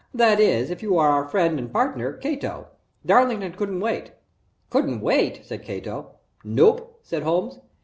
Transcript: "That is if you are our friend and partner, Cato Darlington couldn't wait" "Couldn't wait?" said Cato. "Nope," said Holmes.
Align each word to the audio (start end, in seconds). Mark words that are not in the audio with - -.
"That 0.15 0.39
is 0.39 0.71
if 0.71 0.81
you 0.81 0.97
are 0.97 1.09
our 1.09 1.27
friend 1.27 1.59
and 1.59 1.71
partner, 1.71 2.11
Cato 2.13 2.69
Darlington 3.05 3.51
couldn't 3.51 3.81
wait" 3.81 4.13
"Couldn't 4.71 4.99
wait?" 4.99 5.45
said 5.45 5.61
Cato. 5.61 6.13
"Nope," 6.43 6.97
said 7.03 7.21
Holmes. 7.21 7.59